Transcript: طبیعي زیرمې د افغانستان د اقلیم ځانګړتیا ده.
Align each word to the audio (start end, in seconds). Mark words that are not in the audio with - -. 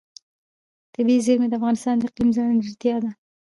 طبیعي 0.93 1.19
زیرمې 1.25 1.47
د 1.49 1.53
افغانستان 1.59 1.95
د 1.97 2.03
اقلیم 2.07 2.29
ځانګړتیا 2.37 2.95
ده. 3.03 3.11